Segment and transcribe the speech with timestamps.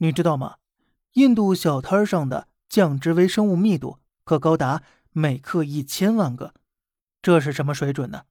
[0.00, 0.58] 你知道吗？
[1.14, 6.54] 印度小摊上的酱汁微生物密度可高达每克一千万个，
[7.20, 8.22] 这是什么水准呢？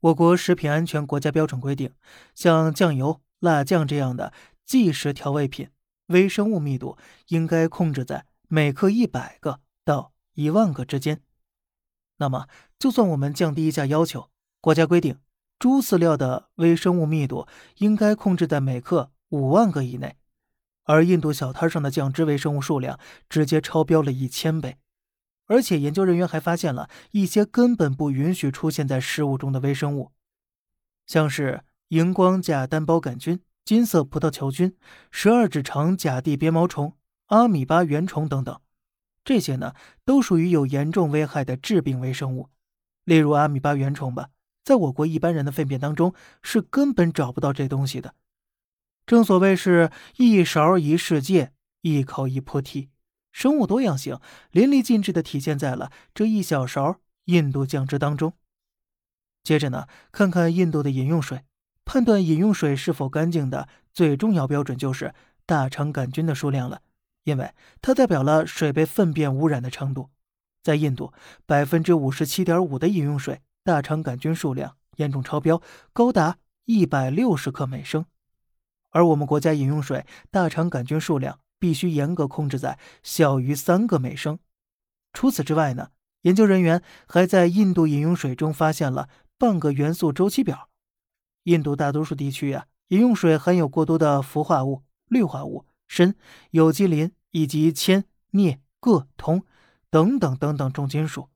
[0.00, 1.92] 我国食品安全国家标准规定，
[2.34, 4.32] 像酱油、辣酱这样的
[4.64, 5.70] 即食调味品，
[6.06, 6.98] 微生物密度
[7.28, 11.22] 应该控制在每克一百个到一万个之间。
[12.16, 12.48] 那么，
[12.80, 14.28] 就算我们降低一下要求，
[14.60, 15.20] 国家规定
[15.60, 17.46] 猪饲料的微生物密度
[17.76, 20.16] 应该控制在每克五万个以内。
[20.86, 22.98] 而印度小摊上的酱汁微生物数量
[23.28, 24.78] 直接超标了一千倍，
[25.46, 30.12] 而且研究人员还发现了一些根本不允许出现在食物中的微生物，
[31.06, 34.76] 像是荧光假单胞杆菌、金色葡萄球菌、
[35.10, 36.96] 十二指肠甲地鞭毛虫、
[37.26, 38.60] 阿米巴原虫等等，
[39.24, 39.74] 这些呢
[40.04, 42.48] 都属于有严重危害的致病微生物。
[43.04, 44.28] 例如阿米巴原虫吧，
[44.64, 48.14] 在我国一般人的粪便当中是根本找不到这东西的。
[49.06, 51.52] 正所谓是一勺一世界，
[51.82, 52.88] 一口一菩提，
[53.30, 54.18] 生物多样性
[54.50, 58.32] 淋漓尽致的体现在了这一小勺印度酱汁当中。
[59.44, 61.44] 接着呢，看看印度的饮用水，
[61.84, 65.14] 判断饮用水是否干净的最重要标准就是
[65.46, 66.82] 大肠杆菌的数量了，
[67.22, 70.10] 因为它代表了水被粪便污染的程度。
[70.64, 71.12] 在印度，
[71.46, 75.62] 百分之五十七点五的饮用水大肠杆菌数量严重超标，
[75.92, 78.04] 高达一百六十克每升。
[78.96, 84.38] 而我们国家饮用水大肠杆菌数量必须严格控制在小于三个每升。
[85.12, 85.90] 除此之外呢，
[86.22, 90.70] 研究人员还在印度饮用水中发现了半个元素周期表。
[91.42, 96.14] 印度大多数地区啊，饮用水含有过多的氟化物、氯化物、砷、
[96.52, 99.44] 有机磷以及铅、镍、铬、铜
[99.90, 101.28] 等等等等重金属。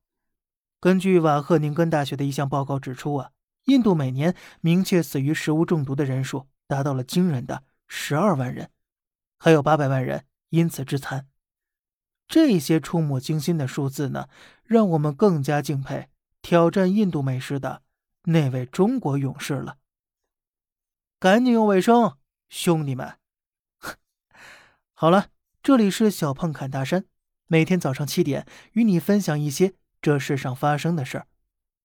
[0.81, 3.33] 根据瓦赫宁根大学的一项报告指出啊，
[3.67, 6.47] 印度每年明确死于食物中毒的人数。
[6.71, 8.71] 达到了惊人的十二万人，
[9.39, 11.27] 还有八百万人因此致残。
[12.29, 14.29] 这些触目惊心的数字呢，
[14.63, 16.09] 让我们更加敬佩
[16.41, 17.83] 挑战印度美食的
[18.23, 19.79] 那位中国勇士了。
[21.19, 22.17] 赶紧用卫生，
[22.49, 23.19] 兄弟们！
[24.95, 27.05] 好了，这里是小胖侃大山，
[27.49, 31.27] 每天早上七点与你分享一些这世上发生的事儿，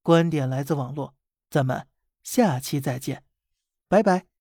[0.03, 1.15] 观点来自网络，
[1.49, 1.87] 咱们
[2.21, 3.23] 下期再见，
[3.89, 4.34] 拜拜。